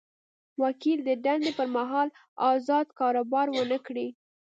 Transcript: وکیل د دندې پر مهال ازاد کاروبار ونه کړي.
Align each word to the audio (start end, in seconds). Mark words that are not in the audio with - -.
وکیل 0.63 0.99
د 1.05 1.09
دندې 1.25 1.51
پر 1.59 1.67
مهال 1.75 2.07
ازاد 2.53 2.87
کاروبار 2.99 3.47
ونه 3.51 3.77
کړي. 3.85 4.07